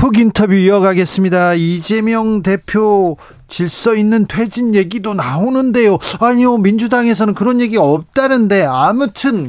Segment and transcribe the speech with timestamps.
[0.00, 1.52] 훅 인터뷰 이어가겠습니다.
[1.52, 3.18] 이재명 대표
[3.48, 5.98] 질서 있는 퇴진 얘기도 나오는데요.
[6.20, 9.46] 아니요, 민주당에서는 그런 얘기 없다는데 아무튼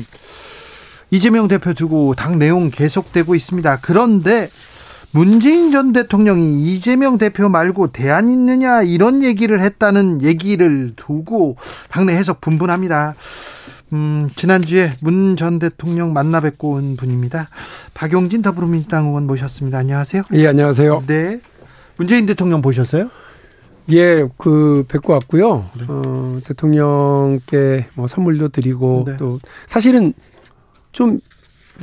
[1.10, 3.80] 이재명 대표 두고 당 내용 계속되고 있습니다.
[3.82, 4.50] 그런데
[5.12, 11.56] 문재인 전 대통령이 이재명 대표 말고 대안 있느냐 이런 얘기를 했다는 얘기를 두고
[11.90, 13.16] 당내 해석 분분합니다.
[13.94, 17.50] 음, 지난주에 문 전 대통령 만나 뵙고 온 분입니다.
[17.94, 19.78] 박용진 더불어민주당 의원 모셨습니다.
[19.80, 20.24] 안녕하세요.
[20.34, 21.04] 예, 안녕하세요.
[21.08, 21.42] 네.
[21.98, 23.10] 문재인 대통령 보셨어요?
[23.92, 25.66] 예, 그 뵙고 왔고요.
[25.78, 25.86] 네.
[25.88, 29.18] 어, 대통령께 뭐 선물도 드리고 네.
[29.18, 30.14] 또 사실은
[30.92, 31.20] 좀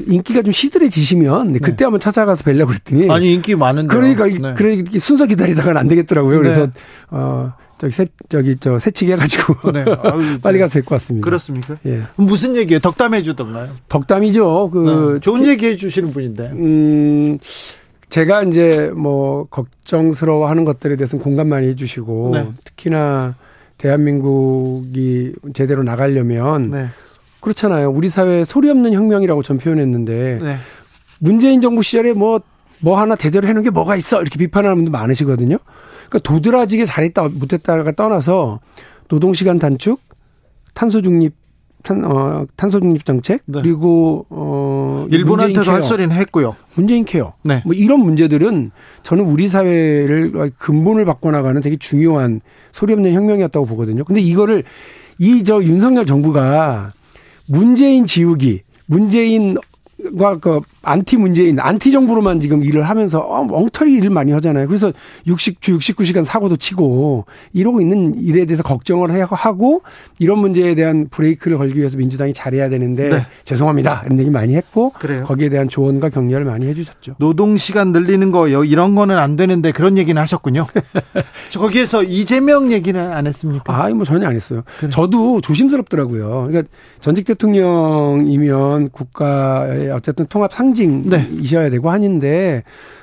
[0.07, 1.59] 인기가 좀 시들해지시면 네.
[1.59, 4.55] 그때 한번 찾아가서 뵈려고 그랬더니 아니 인기 많은데 그러니까 네.
[4.55, 6.39] 그래 순서 기다리다가는 안 되겠더라고요.
[6.39, 6.73] 그래서 네.
[7.11, 9.85] 어 저기 새 저기 저 새치기 해가지고 네.
[10.03, 11.25] 아유, 빨리 가서 데리고 왔습니다.
[11.25, 11.79] 그렇습니까?
[11.87, 12.03] 예.
[12.17, 12.81] 무슨 얘기예요?
[12.81, 13.69] 덕담해 주던가요?
[13.89, 14.71] 덕담이죠.
[14.71, 15.21] 그 네.
[15.21, 16.51] 좋은 얘기 해 주시는 분인데.
[16.53, 17.39] 음.
[18.09, 22.49] 제가 이제 뭐 걱정스러워하는 것들에 대해서는 공감 많이 해주시고 네.
[22.65, 23.35] 특히나
[23.77, 26.87] 대한민국이 제대로 나가려면 네.
[27.41, 27.91] 그렇잖아요.
[27.91, 30.57] 우리 사회 소리 없는 혁명이라고 전 표현했는데 네.
[31.21, 32.41] 문재인 정부 시절에 뭐뭐
[32.81, 35.59] 뭐 하나 제대로 해놓은 게 뭐가 있어 이렇게 비판하는 분들 많으시거든요.
[36.09, 38.61] 그러니까 도드라지게 잘했다 못했다가 떠나서
[39.09, 40.01] 노동시간 단축,
[40.75, 41.35] 탄소 중립
[41.83, 43.61] 탄, 어, 탄소 중립 정책 네.
[43.63, 46.57] 그리고 어 일본한테도 할 소리는 했고요.
[46.75, 47.35] 문재인 케어.
[47.43, 47.63] 네.
[47.65, 48.71] 뭐 이런 문제들은
[49.03, 52.41] 저는 우리 사회를 근본을 바꿔 나가는 되게 중요한
[52.73, 54.05] 소리 없는 혁명이었다고 보거든요.
[54.05, 54.65] 근데 이거를
[55.21, 56.93] 이 저 윤석열 정부가
[57.47, 59.57] 문재인 지우기, 문재인
[60.41, 64.69] 그 안티 문재인, 안티 정부로만 지금 일을 하면서 어, 엉터리 일을 많이 하잖아요.
[64.69, 64.93] 그래서
[65.27, 69.83] 60 주 69시간 사고도 치고 이러고 있는 일에 대해서 걱정을 하고
[70.19, 73.27] 이런 문제에 대한 브레이크를 걸기 위해서 민주당이 잘해야 되는데 네.
[73.45, 74.03] 죄송합니다.
[74.07, 75.25] 이런 얘기 많이 했고 그래요.
[75.25, 77.17] 거기에 대한 조언과 격려를 많이 해 주셨죠.
[77.19, 80.67] 노동 시간 늘리는 거 이런 거는 안 되는데 그런 얘기는 하셨군요.
[81.59, 83.85] 거기에서 이재명 얘기는 안 했습니까?
[83.85, 84.63] 아, 뭐 전혀 안 했어요.
[84.79, 84.91] 그래.
[84.91, 86.47] 저도 조심스럽더라고요.
[86.49, 91.71] 그러니까 전직 대통령이면 국가의 어쨌든 통합 상 상징이셔야 네.
[91.71, 92.63] 되고 한인데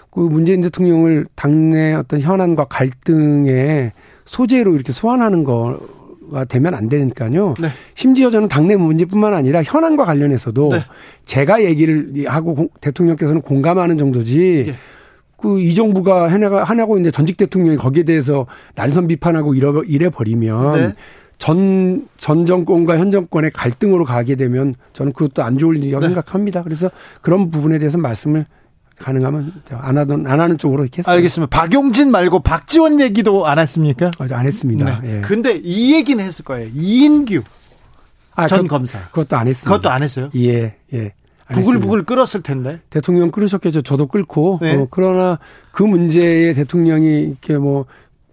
[0.10, 3.92] 그 문재인 대통령을 당내 어떤 현안과 갈등의
[4.26, 7.54] 소재로 이렇게 소환하는 거가 되면 안 되니까요.
[7.60, 7.68] 네.
[7.96, 10.80] 심지어 저는 당내 문제뿐만 아니라 현안과 관련해서도 네.
[11.26, 14.76] 제가 얘기를 하고 대통령께서는 공감하는 정도지 예.
[15.38, 20.96] 그이 정부가 해나가 하냐고 이제 전직 대통령이 거기에 대해서 난선 비판하고 이래, 이래 버리면 네.
[21.38, 26.08] 전, 전 정권과 현 정권의 갈등으로 가게 되면 저는 그것도 안 좋을 일이라고 네.
[26.08, 26.64] 생각합니다.
[26.64, 26.90] 그래서
[27.22, 28.46] 그런 부분에 대해서 말씀을
[28.98, 31.16] 가능하면 안 하던 안 하는 쪽으로 이렇게 했어요.
[31.16, 31.50] 알겠습니다.
[31.50, 34.12] 박용진 말고 박지원 얘기도 안 했습니까?
[34.18, 35.02] 안 했습니다.
[35.02, 35.18] 네.
[35.18, 35.22] 예.
[35.22, 36.70] 근데 이 얘기는 했을 거예요.
[36.74, 37.42] 이인규
[38.36, 39.02] 아, 전 그, 검사.
[39.10, 39.70] 그것도 안 했습니다.
[39.70, 40.30] 그것도 안 했어요?
[40.36, 41.14] 예, 예.
[41.52, 42.80] 부글부글 끓었을 텐데.
[42.90, 43.82] 대통령 끓으셨겠죠.
[43.82, 44.60] 저도 끓고.
[44.62, 44.76] 네.
[44.76, 45.40] 어, 그러나
[45.72, 47.86] 그 문제에 대통령이 이렇게 뭐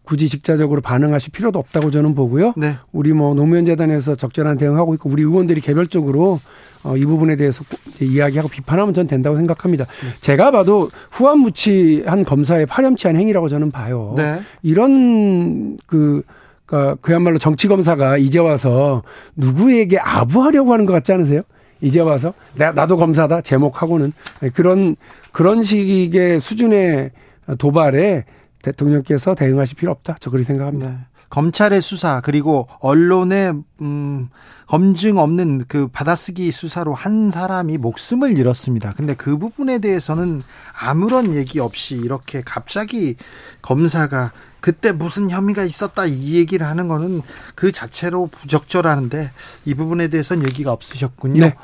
[0.05, 2.55] 굳이 직자적으로 반응하실 필요도 없다고 저는 보고요.
[2.57, 2.75] 네.
[2.93, 6.41] 우리 뭐 노무현 재단에서 적절한 대응하고 있고 우리 의원들이 개별적으로
[6.83, 7.63] 어, 이 부분에 대해서
[8.01, 9.85] 이야기하고 비판하면 전 된다고 생각합니다.
[9.85, 10.21] 네.
[10.21, 14.15] 제가 봐도 후한무치한 검사의 파렴치한 행위라고 저는 봐요.
[14.17, 14.41] 네.
[14.63, 16.23] 이런 그
[16.67, 19.03] 그러니까 그야말로 정치 검사가 이제 와서
[19.37, 21.43] 누구에게 아부하려고 하는 것 같지 않으세요?
[21.81, 24.97] 이제 와서 나, 나도 검사다 제목하고는 네, 그런
[25.33, 27.11] 그런 식의 수준의
[27.59, 28.25] 도발에
[28.62, 30.17] 대통령께서 대응하실 필요 없다.
[30.21, 30.91] 저 그렇게 생각합니다.
[30.91, 30.97] 네.
[31.33, 34.28] 검찰의 수사 그리고 언론의 음
[34.67, 38.93] 검증 없는 그 받아쓰기 수사로 한 사람이 목숨을 잃었습니다.
[38.95, 40.42] 근데 그 부분에 대해서는
[40.78, 43.16] 아무런 얘기 없이 이렇게 갑자기
[43.63, 47.22] 검사가 그때 무슨 혐의가 있었다 이 얘기를 하는 거는
[47.54, 49.31] 그 자체로 부적절하는데
[49.65, 51.41] 이 부분에 대해서는 얘기가 없으셨군요.
[51.41, 51.54] 네.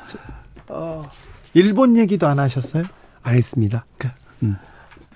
[0.67, 1.03] 어,
[1.53, 2.83] 일본 얘기도 안 하셨어요?
[3.21, 3.85] 안 했습니다.
[3.97, 4.07] 그,
[4.43, 4.57] 음.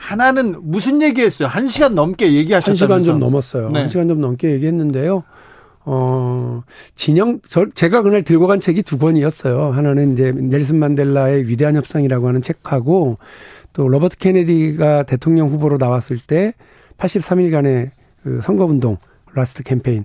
[0.03, 1.47] 하나는 무슨 얘기했어요?
[1.47, 2.69] 한 시간 넘게 얘기하셨다면서.
[2.69, 3.69] 한 시간 좀 넘었어요.
[3.69, 3.79] 네.
[3.79, 5.23] 한 시간 좀 넘게 얘기했는데요.
[5.85, 6.63] 어,
[6.93, 9.71] 진영, 저, 제가 그날 들고 간 책이 두 권이었어요.
[9.71, 13.17] 하나는 이제 넬슨 만델라의 위대한 협상이라고 하는 책하고
[13.71, 16.53] 또 로버트 케네디가 대통령 후보로 나왔을 때
[16.97, 17.91] 83일간의
[18.23, 18.97] 그 선거운동,
[19.33, 20.03] Last Campaign.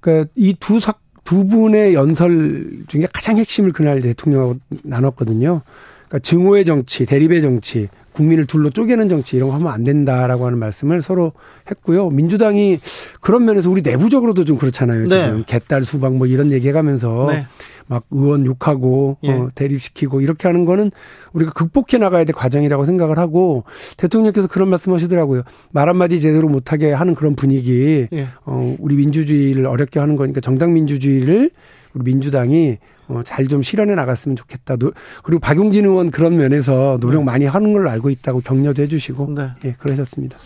[0.00, 0.80] 그러니까 이두
[1.24, 5.62] 두 분의 연설 중에 가장 핵심을 그날 대통령하고 나눴거든요.
[6.08, 10.58] 그러니까 증오의 정치, 대립의 정치, 국민을 둘로 쪼개는 정치 이런 거 하면 안 된다라고 하는
[10.58, 11.32] 말씀을 서로
[11.70, 12.10] 했고요.
[12.10, 12.80] 민주당이
[13.20, 15.06] 그런 면에서 우리 내부적으로도 좀 그렇잖아요.
[15.06, 15.44] 지금 네.
[15.46, 17.46] 개딸 수박 뭐 이런 얘기 해가면서 네.
[17.90, 19.32] 막 의원 욕하고 예.
[19.32, 20.92] 어, 대립시키고 이렇게 하는 거는
[21.32, 23.64] 우리가 극복해 나가야 될 과정이라고 생각을 하고
[23.96, 25.42] 대통령께서 그런 말씀하시더라고요.
[25.72, 28.28] 말 한마디 제대로 못하게 하는 그런 분위기 예.
[28.44, 31.50] 어, 우리 민주주의를 어렵게 하는 거니까 정당 민주주의를
[31.94, 32.78] 우리 민주당이
[33.08, 34.76] 어, 잘 좀 실현해 나갔으면 좋겠다.
[35.24, 37.24] 그리고 박용진 의원 그런 면에서 노력 네.
[37.24, 39.50] 많이 하는 걸로 알고 있다고 격려도 해주시고 네.
[39.64, 40.38] 예, 그러셨습니다.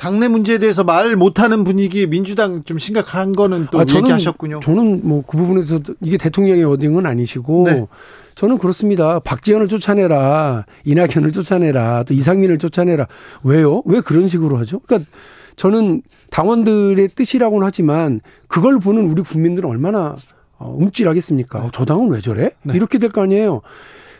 [0.00, 4.60] 당내 문제에 대해서 말 못하는 분위기 민주당 좀 심각한 거는 또 아, 저는, 얘기하셨군요.
[4.60, 7.86] 저는 뭐 그 부분에서 이게 대통령의 어딩은 아니시고 네.
[8.34, 9.18] 저는 그렇습니다.
[9.20, 13.08] 박지원을 쫓아내라, 이낙연을 쫓아내라, 또 이상민을 쫓아내라.
[13.42, 13.82] 왜요?
[13.84, 14.80] 왜 그런 식으로 하죠?
[14.86, 15.10] 그러니까
[15.56, 16.00] 저는
[16.30, 20.16] 당원들의 뜻이라고는 하지만 그걸 보는 우리 국민들은 얼마나
[20.56, 21.60] 어, 움찔하겠습니까?
[21.60, 21.68] 네.
[21.74, 22.52] 저 당은 왜 저래?
[22.62, 22.74] 네.
[22.74, 23.60] 이렇게 될 거 아니에요.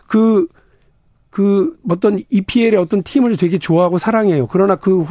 [0.07, 0.47] 그,
[1.31, 4.47] 그 어떤 EPL의 어떤 팀을 되게 좋아하고 사랑해요.
[4.49, 5.07] 그러나 그,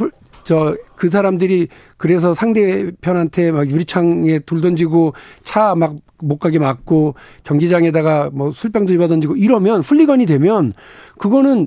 [0.50, 5.14] 저, 그 사람들이 그래서 상대편한테 막 유리창에 돌 던지고
[5.44, 7.14] 차 막 못 가게 막고
[7.44, 10.72] 경기장에다가 뭐 술병도 집어 던지고 이러면 훌리건이 되면
[11.18, 11.66] 그거는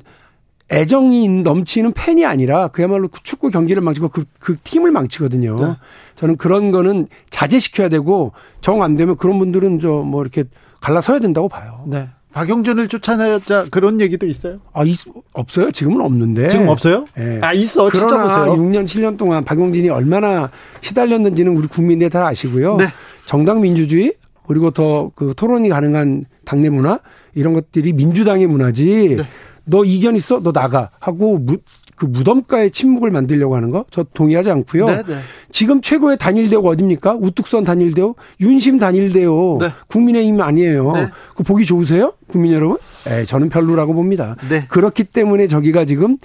[0.71, 5.55] 애정이 넘치는 팬이 아니라 그야말로 축구 경기를 망치고 그, 그 팀을 망치거든요.
[5.59, 5.75] 네.
[6.15, 10.43] 저는 그런 거는 자제시켜야 되고 정 안 되면 그런 분들은 저 뭐 이렇게
[10.81, 11.83] 갈라서야 된다고 봐요.
[11.87, 12.09] 네.
[12.33, 14.57] 박용준을 쫓아내자 그런 얘기도 있어요?
[14.73, 14.97] 아, 있,
[15.33, 15.71] 없어요?
[15.71, 16.47] 지금은 없는데.
[16.47, 17.05] 지금 없어요?
[17.15, 17.39] 네.
[17.41, 17.89] 아, 있어.
[17.91, 18.55] 그러나 찾아보세요.
[18.63, 20.49] 6년, 7년 동안 박용진이 얼마나
[20.81, 22.77] 시달렸는지는 우리 국민들이 다 아시고요.
[22.77, 22.87] 네.
[23.25, 24.13] 정당 민주주의
[24.47, 26.99] 그리고 더 그 토론이 가능한 당내 문화
[27.35, 29.15] 이런 것들이 민주당의 문화지.
[29.17, 29.23] 네.
[29.65, 30.41] 너 이견 있어?
[30.41, 30.89] 너 나가.
[30.99, 31.57] 하고 무,
[31.95, 34.85] 그 무덤가의 침묵을 만들려고 하는 거 저 동의하지 않고요.
[34.87, 35.03] 네네.
[35.03, 35.15] 네.
[35.53, 37.15] 지금 최고의 단일대우가 어딥니까?
[37.21, 39.69] 우뚝선 단일대우, 윤심 단일대우, 네.
[39.87, 40.91] 국민의힘 아니에요.
[40.91, 41.07] 네.
[41.35, 42.13] 그 보기 좋으세요?
[42.27, 42.77] 국민 여러분?
[43.07, 44.35] 에 저는 별로라고 봅니다.
[44.49, 44.65] 네.
[44.67, 46.17] 그렇기 때문에 저기가 지금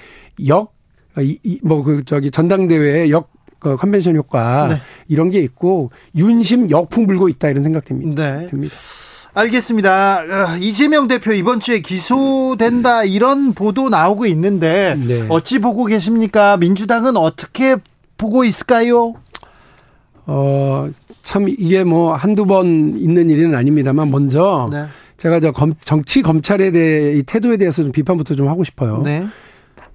[0.48, 0.74] 역,
[1.62, 4.80] 뭐 그 저기 전당대회 역 그 컨벤션 효과 네.
[5.08, 8.38] 이런 게 있고 윤심 역풍 불고 있다 이런 생각 듭니다.
[8.38, 8.46] 네.
[8.46, 8.74] 듭니다.
[9.34, 10.20] 알겠습니다.
[10.20, 15.26] 어, 이재명 대표 이번 주에 기소된다 이런 보도 나오고 있는데 네.
[15.28, 16.56] 어찌 보고 계십니까?
[16.56, 17.76] 민주당은 어떻게
[18.18, 19.14] 보고 있을까요?
[20.26, 20.90] 어,
[21.22, 24.84] 참 이게 뭐 한두 번 있는 일은 아닙니다만 먼저 네.
[25.16, 29.00] 제가 저 검, 정치 검찰에 대해 이 태도에 대해서 좀 비판부터 좀 하고 싶어요.
[29.02, 29.24] 네.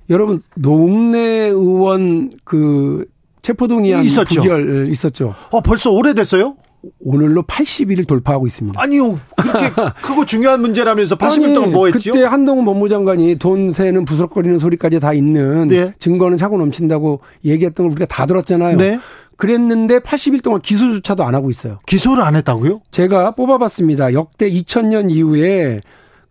[0.10, 3.06] 여러분 노웅래 의원 그
[3.44, 4.42] 체포동의안 있었죠.
[4.42, 5.36] 부결 있었죠.
[5.52, 6.56] 어 벌써 오래됐어요?
[7.00, 8.82] 오늘로 80일을 돌파하고 있습니다.
[8.82, 9.20] 아니요.
[9.38, 9.70] 그렇게
[10.04, 12.12] 크고 중요한 문제라면서 80일 동안 뭐 했죠?
[12.12, 15.94] 그때 한동훈 법무장관이 돈 세는 부스럭거리는 소리까지 다 있는 네.
[16.00, 18.78] 증거는 차고 넘친다고 얘기했던 걸 우리가 다 들었잖아요.
[18.78, 19.00] 네.
[19.38, 21.80] 그랬는데 80일 동안 기소조차도 안 하고 있어요.
[21.86, 22.82] 기소를 안 했다고요?
[22.92, 24.14] 제가 뽑아봤습니다.
[24.14, 25.82] 역대 2000년 이후에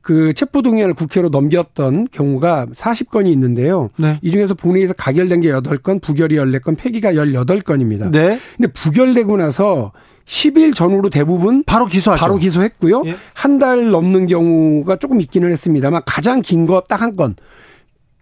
[0.03, 3.89] 그 체포동의안을 국회로 넘겼던 경우가 40건이 있는데요.
[3.97, 4.19] 네.
[4.21, 8.11] 이 중에서 본회의에서 가결된 게 8건, 부결이 14건, 폐기가 18건입니다.
[8.11, 8.39] 네.
[8.57, 9.93] 근데 부결되고 나서
[10.27, 12.21] 10일 전후로 대부분 바로 기소하죠.
[12.21, 13.03] 바로 기소했고요.
[13.07, 13.17] 예.
[13.35, 17.35] 한달 넘는 경우가 조금 있기는 했습니다만 가장 긴 거 딱 한 건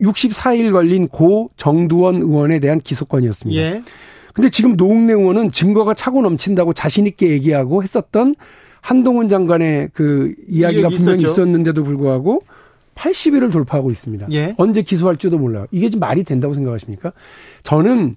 [0.01, 3.61] 64일 걸린 고 정두원 의원에 대한 기소권이었습니다.
[3.61, 3.83] 예.
[4.33, 8.35] 근데 지금 노웅래 의원은 증거가 차고 넘친다고 자신 있게 얘기하고 했었던
[8.81, 11.33] 한동훈 장관의 그 이야기가 분명히 있었죠.
[11.33, 12.45] 있었는데도 불구하고
[12.95, 14.29] 80일을 돌파하고 있습니다.
[14.33, 14.55] 예.
[14.57, 15.67] 언제 기소할지도 몰라요.
[15.71, 17.13] 이게 좀 말이 된다고 생각하십니까?
[17.63, 18.15] 저는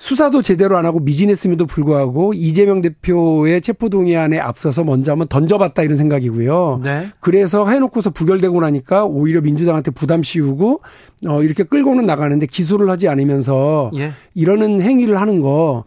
[0.00, 6.80] 수사도 제대로 안 하고 미진했음에도 불구하고 이재명 대표의 체포동의안에 앞서서 먼저 한번 던져봤다 이런 생각이고요.
[6.84, 7.08] 네.
[7.18, 10.82] 그래서 해놓고서 부결되고 나니까 오히려 민주당한테 부담 씌우고
[11.26, 14.12] 어 이렇게 끌고는 나가는데 기소를 하지 않으면서 예.
[14.34, 15.82] 이러는 행위를 하는 거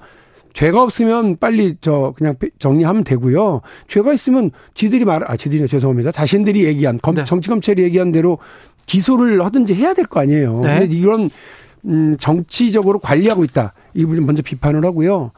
[0.54, 3.62] 죄가 없으면 빨리 저 그냥 정리하면 되고요.
[3.88, 6.12] 죄가 있으면 지들이 말, 아, 지들이 죄송합니다.
[6.12, 7.24] 자신들이 얘기한 검, 네.
[7.24, 8.38] 정치 검찰이 얘기한 대로
[8.86, 10.60] 기소를 하든지 해야 될 거 아니에요.
[10.60, 10.80] 네.
[10.80, 11.30] 근데 이런
[11.86, 13.74] 음, 정치적으로 관리하고 있다.
[13.94, 15.32] 이 부분 먼저 비판을 하고요.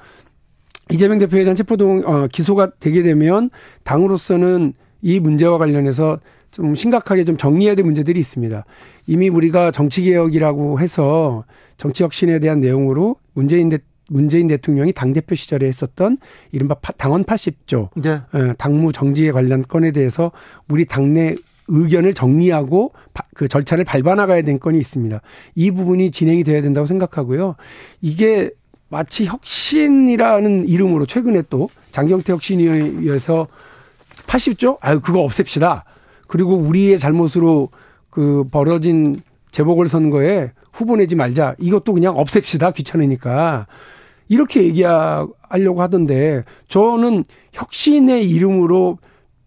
[0.91, 3.49] 이재명 대표에 대한 체포동 어, 기소가 되게 되면
[3.83, 6.19] 당으로서는 이 문제와 관련해서
[6.51, 8.63] 좀 심각하게 좀 정리해야 될 문제들이 있습니다.
[9.07, 11.45] 이미 우리가 정치개혁이라고 해서
[11.77, 16.17] 정치혁신에 대한 내용으로 문재인 대, 문재인 대통령이 당대표 시절에 했었던
[16.51, 18.21] 이른바 당원 80조, 네.
[18.31, 20.31] 어, 당무 정지에 관련 건에 대해서
[20.69, 21.35] 우리 당내
[21.67, 22.93] 의견을 정리하고
[23.33, 25.21] 그 절차를 밟아 나가야 될 건이 있습니다.
[25.55, 27.55] 이 부분이 진행이 돼야 된다고 생각하고요.
[28.01, 28.51] 이게
[28.89, 33.47] 마치 혁신이라는 이름으로 최근에 또 장경태 혁신위에서
[34.27, 34.77] 80조?
[34.81, 35.85] 아유, 그거 없앱시다.
[36.27, 37.69] 그리고 우리의 잘못으로
[38.09, 39.15] 그 벌어진
[39.51, 41.55] 재보궐선거에 후보 내지 말자.
[41.59, 42.71] 이것도 그냥 없앱시다.
[42.71, 43.67] 귀찮으니까.
[44.27, 48.97] 이렇게 얘기하려고 하던데 저는 혁신의 이름으로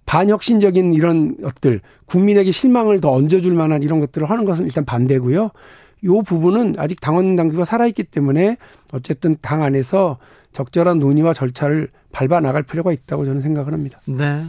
[0.06, 5.50] 반혁신적인 이런 것들, 국민에게 실망을 더 얹어줄 만한 이런 것들을 하는 것은 일단 반대고요.
[6.04, 8.56] 요 부분은 아직 당원 당규가 살아있기 때문에
[8.92, 10.18] 어쨌든 당 안에서
[10.52, 14.00] 적절한 논의와 절차를 밟아 나갈 필요가 있다고 저는 생각을 합니다.
[14.06, 14.44] 네.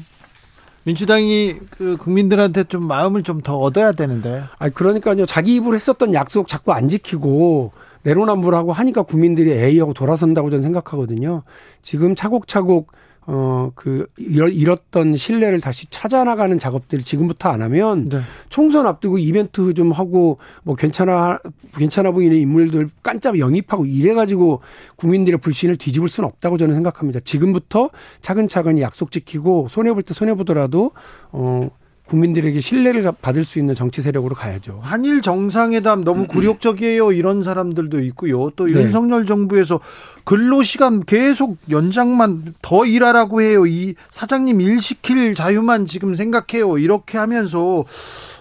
[0.85, 4.43] 민주당이 그 국민들한테 좀 마음을 좀 더 얻어야 되는데.
[4.57, 5.25] 아 그러니까요.
[5.25, 7.71] 자기 입으로 했었던 약속 자꾸 안 지키고
[8.03, 11.43] 내로남불하고 하니까 국민들이 에이하고 돌아선다고 저는 생각하거든요.
[11.81, 12.91] 지금 차곡차곡
[13.29, 18.19] 어, 그, 잃었던 신뢰를 다시 찾아나가는 작업들을 지금부터 안 하면 네.
[18.48, 21.38] 총선 앞두고 이벤트 좀 하고 뭐 괜찮아,
[21.75, 24.62] 괜찮아 보이는 인물들 깐짝 영입하고 이래가지고
[24.96, 27.19] 국민들의 불신을 뒤집을 수는 없다고 저는 생각합니다.
[27.19, 27.89] 지금부터
[28.22, 30.91] 차근차근 약속 지키고 손해볼 때 손해보더라도
[31.34, 31.69] 어,
[32.07, 34.79] 국민들에게 신뢰를 받을 수 있는 정치 세력으로 가야죠.
[34.81, 36.27] 한일 정상회담 너무 음.
[36.27, 37.11] 굴욕적이에요.
[37.11, 38.49] 이런 사람들도 있고요.
[38.55, 38.73] 또 네.
[38.73, 39.79] 윤석열 정부에서
[40.23, 43.65] 근로 시간 계속 연장만 더 일하라고 해요.
[43.65, 46.77] 이 사장님 일 시킬 자유만 지금 생각해요.
[46.77, 47.83] 이렇게 하면서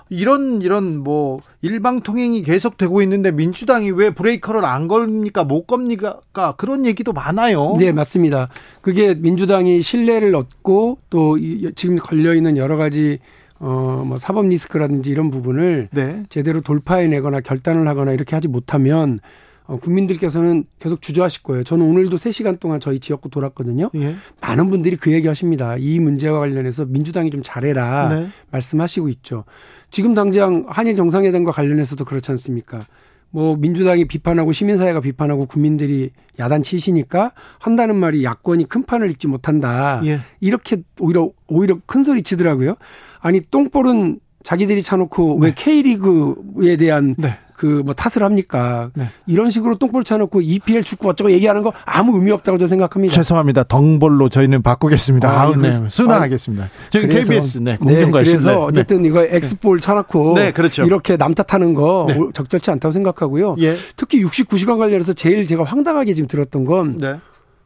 [0.09, 5.43] 이런 이런 뭐 일방 통행이 계속되고 있는데 민주당이 왜 브레이커를 안 걸립니까?
[5.43, 6.21] 못 겁니까?
[6.57, 7.75] 그런 얘기도 많아요.
[7.79, 8.49] 네, 맞습니다.
[8.81, 11.37] 그게 민주당이 신뢰를 얻고 또
[11.75, 13.19] 지금 걸려 있는 여러 가지
[13.59, 16.23] 어, 뭐 사법 리스크라든지 이런 부분을 네.
[16.29, 19.19] 제대로 돌파해내거나 결단을 하거나 이렇게 하지 못하면
[19.67, 21.65] 어, 국민들께서는 계속 주저하실 거예요.
[21.65, 23.91] 저는 오늘도 3시간 동안 저희 지역구 돌았거든요.
[23.97, 24.15] 예.
[24.41, 25.77] 많은 분들이 그 얘기 하십니다.
[25.77, 28.29] 이 문제와 관련해서 민주당이 좀 잘해라 네.
[28.53, 29.45] 말씀하시고 있죠.
[29.91, 32.87] 지금 당장 한일 정상회담과 관련해서도 그렇지 않습니까?
[33.31, 40.01] 뭐 민주당이 비판하고 시민사회가 비판하고 국민들이 야단 치시니까 한다는 말이 야권이 큰 판을 읽지 못한다.
[40.05, 40.21] 예.
[40.41, 42.77] 이렇게 오히려 오히려 큰 소리 치더라고요.
[43.21, 45.47] 아니 똥볼은 자기들이 차놓고 네.
[45.47, 47.39] 왜 K리그에 대한 네.
[47.57, 48.91] 그 뭐 탓을 합니까?
[48.95, 49.09] 네.
[49.27, 53.15] 이런 식으로 똥볼 쳐놓고 EPL 축구 어쩌고 얘기하는 거 아무 의미 없다고 저는 생각합니다.
[53.15, 53.63] 죄송합니다.
[53.65, 55.29] 덩볼로 저희는 바꾸겠습니다.
[55.29, 55.89] 아, 아 네.
[55.89, 56.69] 순화하겠습니다.
[56.91, 58.33] 저희 KBS 네, 공정관심.
[58.33, 58.57] 네, 그래서 네.
[58.57, 60.85] 어쨌든 이거 엑스볼 쳐놓고 네, 그렇죠.
[60.85, 62.19] 이렇게 남 탓하는 거 네.
[62.35, 63.57] 적절치 않다고 생각하고요.
[63.61, 63.77] 예.
[63.97, 66.99] 특히 69시간 관련해서 제일 제가 황당하게 지금 들었던 건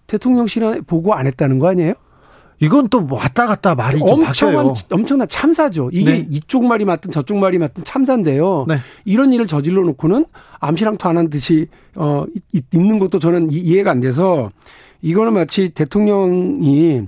[0.07, 1.95] 대통령실에 보고 안 했다는 거 아니에요?
[2.61, 5.89] 이건 또 왔다 갔다 말이 좀 엄청난 엄청난 참사죠.
[5.93, 6.27] 이게 네.
[6.31, 8.67] 이쪽 말이 맞든 저쪽 말이 맞든 참사인데요.
[8.69, 8.77] 네.
[9.05, 10.27] 이런 일을 저질러 놓고는
[10.61, 12.25] 암시랑토 안 한 듯이 어
[12.73, 14.51] 있는 것도 저는 이해가 안 돼서
[15.03, 17.03] 이거는 마치 대통령이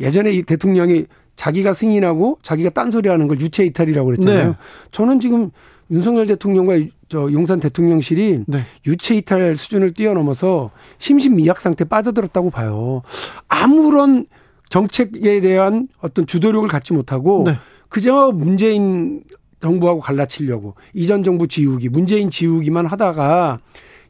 [0.00, 4.48] 예전에 이 대통령이 자기가 승인하고 자기가 딴소리하는 걸 유체 이탈이라고 그랬잖아요.
[4.48, 4.54] 네.
[4.92, 5.50] 저는 지금
[5.90, 8.64] 윤석열 대통령과 저 용산 대통령실이 네.
[8.86, 13.02] 유체 이탈 수준을 뛰어넘어서 심신미약 상태 빠져들었다고 봐요.
[13.48, 14.26] 아무런
[14.68, 17.56] 정책에 대한 어떤 주도력을 갖지 못하고 네.
[17.88, 19.22] 그저 문재인
[19.60, 23.58] 정부하고 갈라치려고 이전 정부 지우기, 문재인 지우기만 하다가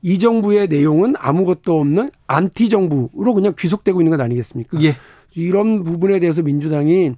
[0.03, 4.81] 이 정부의 내용은 아무것도 없는 안티 정부로 그냥 귀속되고 있는 것 아니겠습니까?
[4.83, 4.97] 예.
[5.35, 7.13] 이런 부분에 대해서 민주당이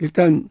[0.00, 0.48] 일단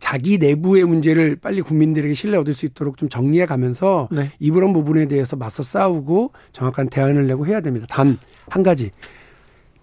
[0.00, 4.32] 자기 내부의 문제를 빨리 국민들에게 신뢰 얻을 수 있도록 좀 정리해 가면서 네.
[4.40, 7.86] 이런 부분에 대해서 맞서 싸우고 정확한 대안을 내고 해야 됩니다.
[7.88, 8.90] 단 한 가지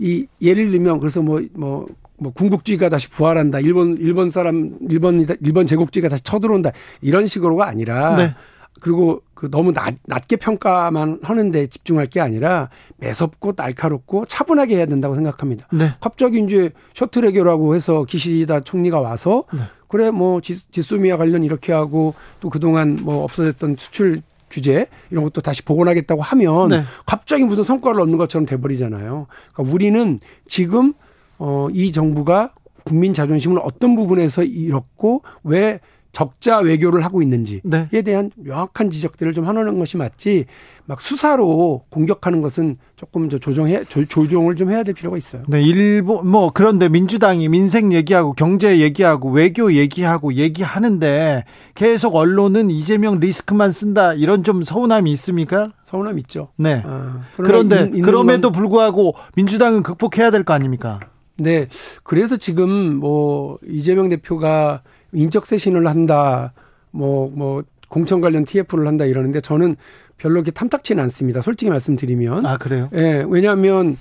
[0.01, 1.85] 이 예를 들면 그래서 뭐뭐 뭐,
[2.17, 3.59] 뭐 군국주의가 다시 부활한다.
[3.59, 6.71] 일본 일본 사람 일본 일본 제국주의가 다시 쳐들어온다.
[7.01, 8.35] 이런 식으로가 아니라 네.
[8.79, 15.13] 그리고 그 너무 낮, 낮게 평가만 하는데 집중할 게 아니라 매섭고 날카롭고 차분하게 해야 된다고
[15.13, 15.67] 생각합니다.
[15.71, 15.93] 네.
[15.99, 19.59] 갑자기 이제 셔틀 해결하고 해서 기시다 총리가 와서 네.
[19.87, 25.63] 그래 뭐 지소미아 관련 이렇게 하고 또 그동안 뭐 없어졌던 수출 규제 이런 것도 다시
[25.63, 26.83] 복원하겠다고 하면 네.
[27.05, 29.27] 갑자기 무슨 성과를 얻는 것처럼 돼버리잖아요.
[29.53, 30.93] 그러니까 우리는 지금
[31.39, 32.53] 어, 이 정부가
[32.83, 35.79] 국민 자존심을 어떤 부분에서 잃었고 왜
[36.11, 37.87] 적자 외교를 하고 있는지에 네.
[38.03, 40.45] 대한 명확한 지적들을 좀 하는 것이 맞지
[40.85, 45.43] 막 수사로 공격하는 것은 조금 저 조정해 조, 조정을 좀 해야 될 필요가 있어요.
[45.47, 53.19] 네, 일본 뭐 그런데 민주당이 민생 얘기하고 경제 얘기하고 외교 얘기하고 얘기하는데 계속 언론은 이재명
[53.19, 55.71] 리스크만 쓴다 이런 좀 서운함이 있습니까?
[55.85, 56.49] 서운함 있죠.
[56.57, 56.83] 네.
[56.85, 60.99] 아, 그런데 있는, 그럼에도 불구하고 민주당은 극복해야 될 거 아닙니까?
[61.37, 61.67] 네.
[62.03, 64.81] 그래서 지금 뭐 이재명 대표가
[65.13, 66.53] 인적 쇄신을 한다.
[66.91, 69.75] 뭐, 뭐, 공천 관련 TF를 한다 이러는데 저는
[70.17, 71.41] 별로 그렇게 탐탁치는 않습니다.
[71.41, 72.45] 솔직히 말씀드리면.
[72.45, 72.89] 아, 그래요?
[72.93, 73.25] 예.
[73.27, 73.97] 왜냐하면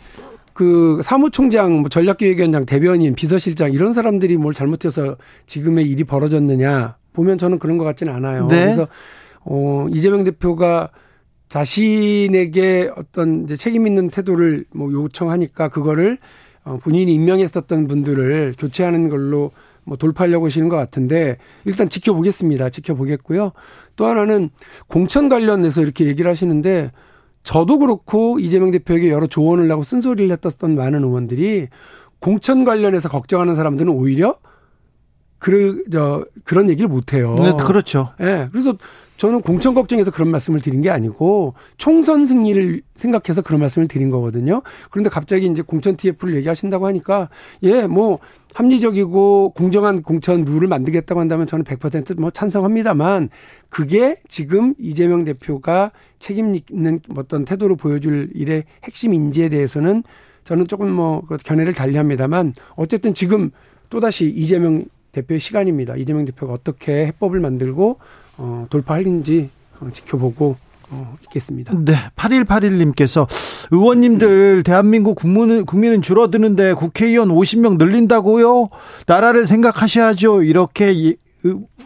[0.52, 7.58] 그 사무총장, 뭐 전략기획위원장, 대변인, 비서실장 이런 사람들이 뭘 잘못해서 지금의 일이 벌어졌느냐 보면 저는
[7.58, 8.46] 그런 것 같지는 않아요.
[8.46, 8.64] 네.
[8.64, 8.86] 그래서
[9.42, 10.90] 어 이재명 대표가
[11.48, 16.18] 자신에게 어떤 이제 책임 있는 태도를 뭐 요청하니까 그거를
[16.64, 19.50] 어 본인이 임명했었던 분들을 교체하는 걸로
[19.90, 22.70] 뭐 돌파하려고 하시는 것 같은데 일단 지켜보겠습니다.
[22.70, 23.50] 지켜보겠고요.
[23.96, 24.50] 또 하나는
[24.86, 26.92] 공천 관련해서 이렇게 얘기를 하시는데
[27.42, 31.66] 저도 그렇고 이재명 대표에게 여러 조언을 하고 쓴소리를 했었던 많은 의원들이
[32.20, 34.36] 공천 관련해서 걱정하는 사람들은 오히려
[35.40, 37.34] 그, 저, 그런 얘기를 못 해요.
[37.36, 38.12] 네, 그렇죠.
[38.20, 38.24] 예.
[38.24, 38.76] 네, 그래서
[39.20, 44.62] 저는 공천 걱정해서 그런 말씀을 드린 게 아니고 총선 승리를 생각해서 그런 말씀을 드린 거거든요.
[44.88, 47.28] 그런데 갑자기 이제 공천 TF를 얘기하신다고 하니까
[47.62, 48.18] 예, 뭐
[48.54, 53.28] 합리적이고 공정한 공천 룰을 만들겠다고 한다면 저는 100%뭐 찬성합니다만
[53.68, 60.02] 그게 지금 이재명 대표가 책임 있는 어떤 태도를 보여줄 일의 핵심 인지에 대해서는
[60.44, 63.50] 저는 조금 뭐그 견해를 달리합니다만 어쨌든 지금
[63.90, 65.96] 또다시 이재명 대표의 시간입니다.
[65.96, 67.98] 이재명 대표가 어떻게 해법을 만들고
[68.40, 70.56] 어, 돌파할는지 어, 지켜보고
[70.90, 71.72] 어, 있겠습니다.
[71.84, 71.94] 네.
[72.16, 73.28] 8181님께서
[73.70, 78.70] 의원님들 대한민국 국민은, 국민은 줄어드는데 국회의원 50명 늘린다고요?
[79.06, 80.42] 나라를 생각하셔야죠.
[80.42, 81.16] 이렇게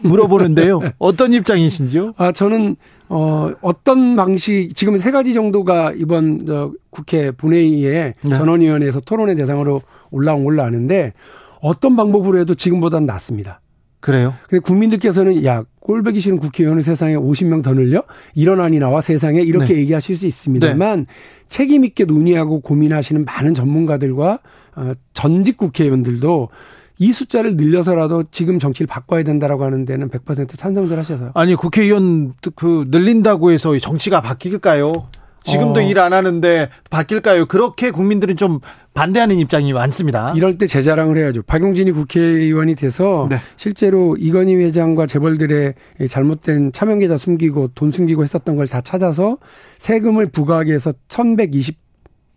[0.01, 0.81] 물어보는데요.
[0.97, 2.13] 어떤 입장이신지요?
[2.17, 2.77] 아, 저는
[3.09, 8.33] 어, 어떤 방식, 지금 세 가지 정도가 이번 저 국회 본회의에 네.
[8.33, 11.13] 전원위원회에서 토론의 대상으로 올라온 걸로 아는데
[11.61, 13.61] 어떤 방법으로 해도 지금보다는 낫습니다.
[13.99, 14.33] 그래요?
[14.47, 19.75] 근데 국민들께서는 야 꼴배기 싫은 국회의원을 세상에 50명 더 늘려 이런 안이 나와 세상에 이렇게
[19.75, 19.81] 네.
[19.81, 21.05] 얘기하실 수 있습니다만 네.
[21.47, 24.39] 책임 있게 논의하고 고민하시는 많은 전문가들과
[24.77, 26.49] 어, 전직 국회의원들도
[26.97, 32.85] 이 숫자를 늘려서라도 지금 정치를 바꿔야 된다라고 하는 데는 100% 찬성들 하셔서 아니 국회의원 그
[32.89, 34.91] 늘린다고 해서 정치가 바뀔까요?
[35.45, 35.83] 지금도 어.
[35.83, 37.45] 일안 하는데 바뀔까요?
[37.45, 38.59] 그렇게 국민들은 좀
[38.93, 40.33] 반대하는 입장이 많습니다.
[40.35, 41.43] 이럴 때 재자랑을 해야죠.
[41.43, 43.37] 박용진이 국회의원이 돼서 네.
[43.55, 45.73] 실제로 이건희 회장과 재벌들의
[46.09, 49.37] 잘못된 차명계좌 숨기고 돈 숨기고 했었던 걸 다 찾아서
[49.77, 51.77] 세금을 부과하기 위해서 1120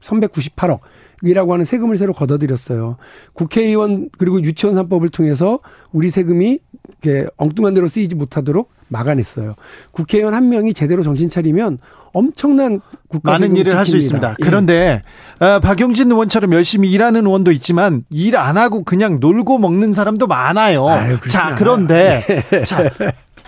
[0.01, 0.81] 1198억
[1.23, 2.97] 이라고 하는 세금을 새로 걷어들였어요.
[3.33, 5.59] 국회의원 그리고 유치원 3법을 통해서
[5.91, 6.59] 우리 세금이
[7.03, 9.55] 이렇게 엉뚱한 대로 쓰이지 못하도록 막아냈어요.
[9.93, 11.79] 국회의원 한 명이 제대로 정신 차리면
[12.13, 14.31] 엄청난 국가 많은 일을 할 수 있습니다.
[14.31, 14.35] 예.
[14.43, 15.03] 그런데
[15.41, 20.89] 어, 박용진 의원처럼 열심히 일하는 의원도 있지만 일 안 하고 그냥 놀고 먹는 사람도 많아요.
[20.89, 22.63] 아유, 자, 그런데 네.
[22.65, 22.89] 자,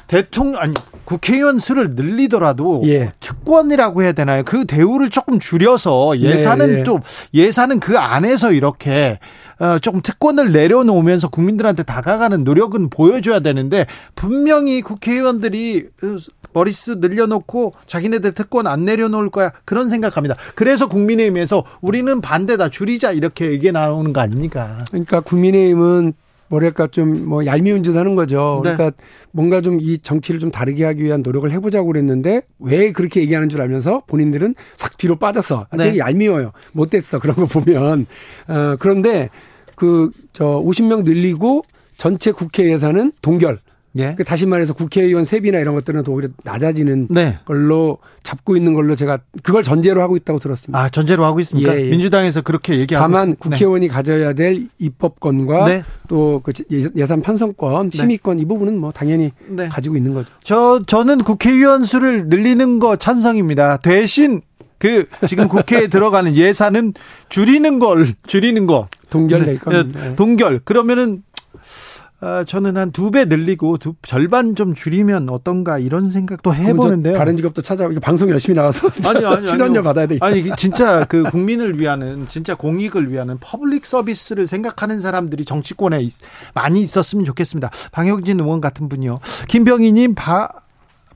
[0.06, 3.12] 대통령 아니 국회의원 수를 늘리더라도 예.
[3.20, 4.42] 특권이라고 해야 되나요?
[4.44, 6.84] 그 대우를 조금 줄여서 예산은 네, 네.
[6.84, 7.00] 좀
[7.34, 9.18] 예산은 그 안에서 이렇게
[9.49, 9.49] 어,
[9.80, 15.88] 조금 특권을 내려놓으면서 국민들한테 다가가는 노력은 보여줘야 되는데 분명히 국회의원들이
[16.52, 20.34] 머리수 늘려놓고 자기네들 특권 안 내려놓을 거야 그런 생각합니다.
[20.54, 24.84] 그래서 국민의힘에서 우리는 반대다 줄이자 이렇게 얘기 나오는 거 아닙니까?
[24.90, 26.12] 그러니까 국민의힘은
[26.48, 28.60] 뭐랄까 좀 뭐 얄미운 짓 하는 거죠.
[28.64, 28.74] 네.
[28.74, 33.48] 그러니까 뭔가 좀 이 정치를 좀 다르게 하기 위한 노력을 해보자고 그랬는데 왜 그렇게 얘기하는
[33.48, 35.84] 줄 알면서 본인들은 싹 뒤로 빠져서 네.
[35.84, 36.50] 되게 얄미워요.
[36.72, 37.20] 못됐어.
[37.20, 38.06] 그런 거 보면.
[38.48, 39.30] 어, 그런데
[39.80, 41.62] 그, 저, 50명 늘리고
[41.96, 43.60] 전체 국회 예산은 동결.
[43.96, 44.14] 예.
[44.14, 47.38] 그 다시 말해서 국회의원 세비나 이런 것들은 오히려 낮아지는 네.
[47.46, 50.78] 걸로 잡고 있는 걸로 제가 그걸 전제로 하고 있다고 들었습니다.
[50.78, 51.74] 아 전제로 하고 있습니까?
[51.74, 51.88] 예, 예.
[51.88, 53.42] 민주당에서 그렇게 얘기하고 다만 있습니다.
[53.42, 53.92] 국회의원이 네.
[53.92, 55.82] 가져야 될 입법권과 네.
[56.08, 56.52] 또그
[56.94, 57.98] 예산 편성권, 네.
[57.98, 59.68] 심의권 이 부분은 뭐 당연히 네.
[59.68, 60.32] 가지고 있는 거죠.
[60.44, 63.78] 저 저는 국회의원 수를 늘리는 거 찬성입니다.
[63.78, 64.42] 대신
[64.80, 66.94] 그 지금 국회에 들어가는 예산은
[67.28, 70.00] 줄이는 걸 줄이는 거 동결될 겁니다.
[70.08, 70.16] 네.
[70.16, 71.22] 동결 그러면은
[72.22, 77.16] 어, 저는 한 두 배 늘리고 두, 절반 좀 줄이면 어떤가 이런 생각도 해보는데요.
[77.16, 80.18] 다른 직업도 찾아 방송 열심히 나와서 아니, 아니, 출연료 받아야 돼.
[80.20, 86.06] 아니 진짜 그 국민을 위하는 진짜 공익을 위하는 public service를 생각하는 사람들이 정치권에
[86.52, 87.70] 많이 있었으면 좋겠습니다.
[87.92, 89.20] 박용진 의원 같은 분이요.
[89.48, 90.50] 김병희님 바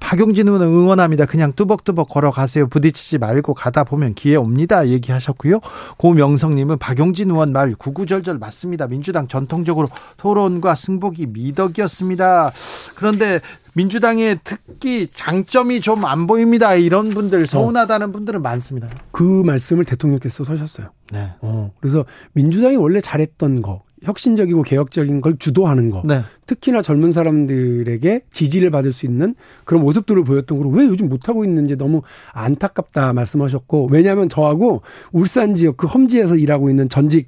[0.01, 1.25] 박용진 의원 응원합니다.
[1.27, 2.69] 그냥 뚜벅뚜벅 걸어가세요.
[2.69, 4.87] 부딪히지 말고 가다 보면 기회 옵니다.
[4.89, 5.61] 얘기하셨고요.
[5.97, 8.87] 고명성님은 박용진 의원 말 구구절절 맞습니다.
[8.87, 12.53] 민주당 전통적으로 토론과 승복이 미덕이었습니다.
[12.97, 13.41] 그런데
[13.77, 16.75] 민주당의 특기 장점이 좀 안 보입니다.
[16.75, 18.89] 이런 분들 서운하다는 분들은 많습니다.
[19.11, 20.89] 그 말씀을 대통령께서 서셨어요.
[21.13, 21.31] 네.
[21.41, 22.05] 어, 그래서
[22.35, 26.03] 민주당이 원래 잘했던 거 혁신적이고 개혁적인 걸 주도하는 거.
[26.05, 26.21] 네.
[26.47, 31.77] 특히나 젊은 사람들에게 지지를 받을 수 있는 그런 모습들을 보였던 걸 왜 요즘 못하고 있는지
[31.77, 37.27] 너무 안타깝다 말씀하셨고 왜냐하면 저하고 울산 지역 그 험지에서 일하고 있는 전직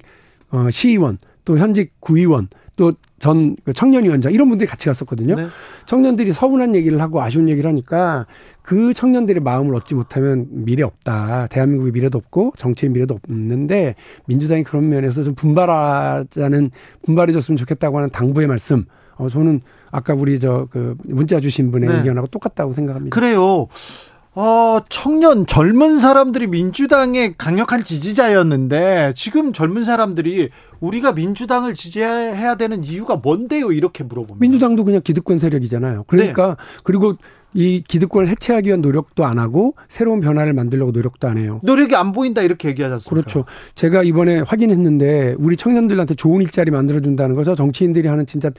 [0.51, 5.35] 어, 시의원 또 현직 구의원 또전 그 청년위원장 이런 분들이 같이 갔었거든요.
[5.35, 5.47] 네.
[5.87, 8.25] 청년들이 서운한 얘기를 하고 아쉬운 얘기를 하니까
[8.61, 11.47] 그 청년들의 마음을 얻지 못하면 미래 없다.
[11.47, 13.95] 대한민국의 미래도 없고 정치의 미래도 없는데
[14.27, 16.71] 민주당이 그런 면에서 좀 분발하자는
[17.03, 18.85] 분발해줬으면 좋겠다고 하는 당부의 말씀.
[19.15, 19.61] 어 저는
[19.91, 21.97] 아까 우리 저 그 문자 주신 분의 네.
[21.97, 23.13] 의견하고 똑같다고 생각합니다.
[23.13, 23.67] 그래요.
[24.39, 33.15] 어, 청년, 젊은 사람들이 민주당의 강력한 지지자였는데 지금 젊은 사람들이 우리가 민주당을 지지해야 되는 이유가
[33.15, 33.71] 뭔데요?
[33.71, 34.37] 이렇게 물어봅니다.
[34.39, 36.03] 민주당도 그냥 기득권 세력이잖아요.
[36.05, 36.55] 그러니까 네.
[36.83, 37.15] 그리고
[37.55, 41.59] 이 기득권을 해체하기 위한 노력도 안 하고 새로운 변화를 만들려고 노력도 안 해요.
[41.63, 43.09] 노력이 안 보인다 이렇게 얘기하지 않습니까?
[43.09, 43.45] 그렇죠.
[43.73, 47.55] 제가 이번에 확인했는데 우리 청년들한테 좋은 일자리 만들어준다는 거죠.
[47.55, 48.51] 정치인들이 하는 진짜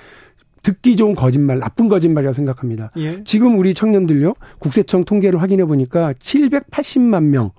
[0.62, 2.90] 듣기 좋은 거짓말, 나쁜 거짓말이라고 생각합니다.
[2.98, 3.22] 예.
[3.24, 7.50] 지금 우리 청년들요, 국세청 통계를 확인해 보니까 780만 명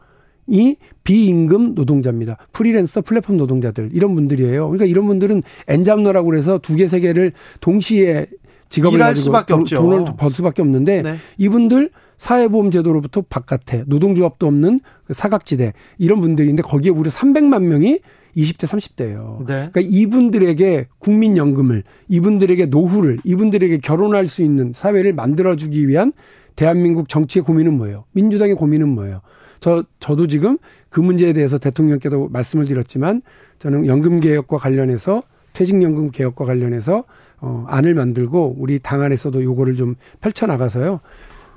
[0.51, 2.37] 이 비임금 노동자입니다.
[2.53, 4.65] 프리랜서 플랫폼 노동자들 이런 분들이에요.
[4.67, 8.25] 그러니까 이런 분들은 엔잡너라고 그래서 두 개 세 개를 동시에
[8.69, 9.75] 직업을 일할 가지고 수밖에 돈, 없죠.
[9.75, 11.15] 돈을 벌 수밖에 없는데 네.
[11.37, 17.99] 이분들 사회보험 제도로부터 바깥에 노동조합도 없는 그 사각지대 이런 분들인데 거기에 무려 300만 명이
[18.37, 19.39] 20대 30대예요.
[19.39, 19.69] 네.
[19.71, 26.11] 그러니까 이분들에게 국민연금을 이분들에게 노후를 이분들에게 결혼할 수 있는 사회를 만들어 주기 위한
[26.55, 28.03] 대한민국 정치의 고민은 뭐예요?
[28.11, 29.21] 민주당의 고민은 뭐예요?
[29.61, 30.57] 저 저도 지금
[30.89, 33.21] 그 문제에 대해서 대통령께도 말씀을 드렸지만
[33.59, 37.05] 저는 연금 개혁과 관련해서 퇴직연금 개혁과 관련해서
[37.41, 40.99] 어 안을 만들고 우리 당 안에서도 요거를 좀 펼쳐 나가서요.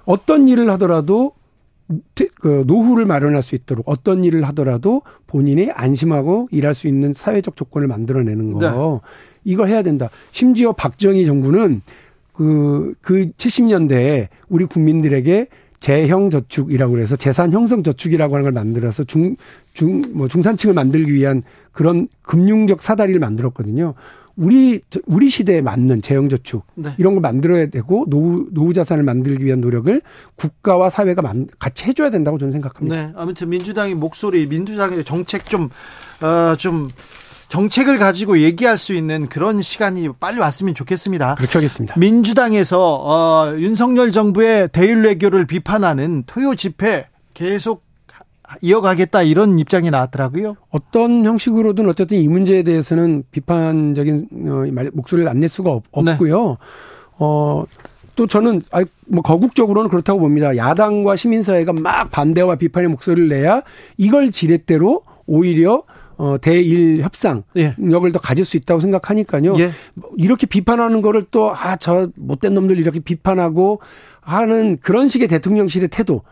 [0.04, 1.32] 어떤 일을 하더라도
[2.36, 7.88] 그 노후를 마련할 수 있도록 어떤 일을 하더라도 본인이 안심하고 일할 수 있는 사회적 조건을
[7.88, 9.08] 만들어내는 거 네.
[9.44, 10.08] 이거 해야 된다.
[10.30, 11.82] 심지어 박정희 정부는
[12.32, 15.48] 그, 그 70년대에 우리 국민들에게
[15.80, 19.34] 재형 저축이라고 그래서 재산 형성 저축이라고 하는 걸 만들어서 중,
[19.74, 23.94] 중, 뭐 중산층을 만들기 위한 그런 금융적 사다리를 만들었거든요.
[24.36, 26.90] 우리, 우리 시대에 맞는 재형 저축 네.
[26.98, 30.00] 이런 걸 만들어야 되고 노후, 노후 자산을 만들기 위한 노력을
[30.36, 32.96] 국가와 사회가 만- 같이 해줘야 된다고 저는 생각합니다.
[32.96, 33.12] 네.
[33.16, 35.68] 아무튼 민주당의 목소리, 민주당의 정책 좀,
[36.22, 36.88] 어, 좀,
[37.48, 41.34] 정책을 가지고 얘기할 수 있는 그런 시간이 빨리 왔으면 좋겠습니다.
[41.34, 41.94] 그렇게 하겠습니다.
[41.98, 47.84] 민주당에서 어, 윤석열 정부의 대일 외교를 비판하는 토요 집회 계속
[48.60, 50.56] 이어가겠다 이런 입장이 나왔더라고요.
[50.70, 56.16] 어떤 형식으로든 어쨌든 이 문제에 대해서는 비판적인 어, 말- 목소리를 안 낼 수가 없, 네.
[56.16, 56.58] 고요
[57.18, 57.64] 어,
[58.14, 60.56] 또 저는 아, 뭐 거국적으로는 그렇다고 봅니다.
[60.56, 63.62] 야당과 시민사회가 막 반대와 비판의 목소리를 내야
[63.96, 65.84] 이걸 지렛대로 오히려
[66.18, 67.74] 어, 대일 협상 예.
[67.90, 69.54] 역을 더 가질 수 있다고 생각하니까요.
[69.58, 69.70] 예.
[69.94, 73.80] 뭐 이렇게 비판하는 거를 또 아 저 못된 놈들 이렇게 비판하고
[74.20, 76.22] 하는 그런 식의 대통령실의 태도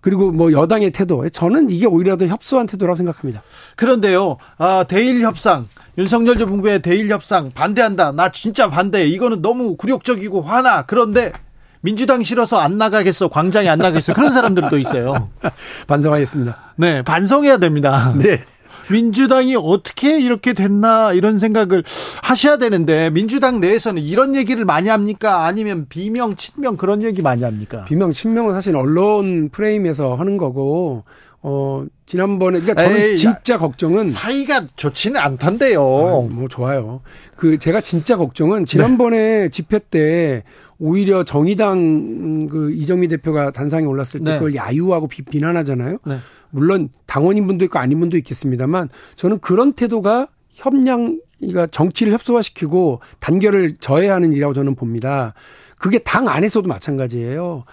[0.00, 3.42] 그리고 뭐 여당의 태도 저는 이게 오히려 더 협소한 태도라고 생각합니다.
[3.76, 8.12] 그런데요, 아, 대일 협상, 윤석열 정부의 대일 협상 반대한다.
[8.12, 9.06] 나 진짜 반대.
[9.06, 10.82] 이거는 너무 굴욕적이고 화나.
[10.82, 11.32] 그런데
[11.80, 13.28] 민주당 싫어서 안 나가겠어.
[13.28, 14.12] 광장에 안 나가겠어.
[14.12, 15.30] 그런 사람들도 있어요.
[15.86, 16.74] 반성하겠습니다.
[16.76, 18.14] 네, 반성해야 됩니다.
[18.16, 18.42] 네.
[18.90, 21.84] 민주당이 어떻게 이렇게 됐나 이런 생각을
[22.22, 25.46] 하셔야 되는데 민주당 내에서는 이런 얘기를 많이 합니까?
[25.46, 27.84] 아니면 비명, 친명 그런 얘기 많이 합니까?
[27.84, 31.04] 비명 친명은 사실 언론 프레임에서 하는 거고
[31.40, 35.80] 어 지난번에 그러니까 저는 에이, 진짜 걱정은 사이가 좋지는 않던데요.
[35.80, 37.00] 아, 뭐 좋아요.
[37.36, 40.42] 그 제가 진짜 걱정은 지난번에 집회 때
[40.78, 44.34] 오히려 정의당 그 이정미 대표가 단상에 올랐을 때 네.
[44.34, 45.96] 그걸 야유하고 비, 비난하잖아요.
[46.06, 46.16] 네.
[46.50, 53.76] 물론 당원인 분도 있고 아닌 분도 있겠습니다만 저는 그런 태도가 협량 그러니까 정치를 협소화시키고 단결을
[53.80, 55.34] 저해하는 일이라고 저는 봅니다.
[55.78, 57.64] 그게 당 안에서도 마찬가지예요.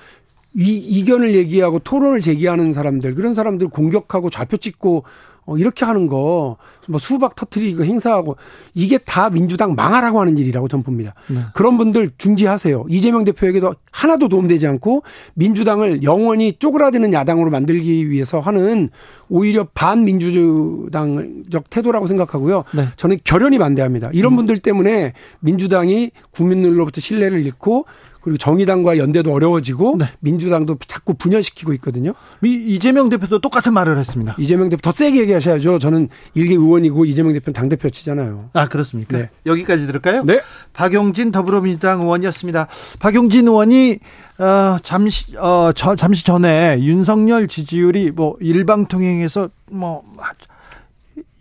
[0.58, 5.04] 이 이견을 얘기하고 토론을 제기하는 사람들 그런 사람들 공격하고 좌표 찍고
[5.46, 8.36] 어, 이렇게 하는 거, 뭐 수박 터트리고 행사하고
[8.74, 11.14] 이게 다 민주당 망하라고 하는 일이라고 저는 봅니다.
[11.54, 12.86] 그런 분들 중지하세요.
[12.90, 15.04] 이재명 대표에게도 하나도 도움되지 않고
[15.36, 18.90] 민주당을 영원히 쪼그라드는 야당으로 만들기 위해서 하는
[19.30, 22.64] 오히려 반민주당적 태도라고 생각하고요.
[22.76, 22.88] 네.
[22.98, 24.10] 저는 결연히 반대합니다.
[24.14, 27.86] 이런 분들 때문에 민주당이 국민들로부터 신뢰를 잃고
[28.26, 30.06] 그리고 정의당과 연대도 어려워지고 네.
[30.20, 32.14] 민주당도 자꾸 분열시키고 있거든요.
[32.42, 34.36] 미- 이재명 대표도 똑같은 말을 했습니다.
[34.40, 35.78] 이재명 대표 더 세게 얘기하셔야죠.
[35.78, 38.50] 저는 일개 의원이고 이재명 대표는 당대표 치잖아요.
[38.54, 39.16] 아, 그렇습니까?
[39.20, 39.30] 네.
[39.46, 40.24] 여기까지 들을까요?
[40.24, 40.42] 네.
[40.74, 42.68] 박용진 더불어민주당 의원이었습니다.
[43.00, 44.00] 박용진 의원이
[44.40, 50.02] 어, 잠시 어, 저, 잠시 전에 윤석열 지지율이 뭐 일방통행에서 뭐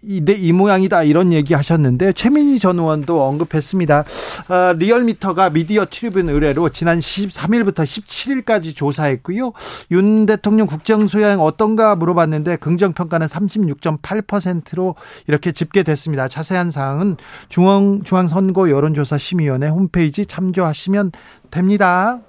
[0.06, 4.04] 이대 이 모양이다 이런 얘기 하셨는데 최민희 전 의원도 언급했습니다.
[4.48, 9.52] 어, 리얼미터가 미디어 트리뷴 의뢰로 지난 13일부터 17일까지 조사했고요.
[9.90, 14.94] 윤 대통령 국정 소양 어떤가 물어봤는데 긍정 평가는 36.8%로
[15.26, 16.28] 이렇게 집계됐습니다.
[16.28, 17.16] 자세한 사항은
[17.48, 21.12] 중앙 중앙 선거 여론조사 심의위원회 홈페이지 참조하시면
[21.50, 22.20] 됩니다.